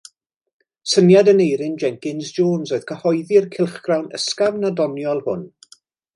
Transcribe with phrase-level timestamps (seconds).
[0.93, 5.47] Syniad Aneurin Jenkins Jones oedd cyhoeddi'r cylchgrawn ysgafn a doniol hwn.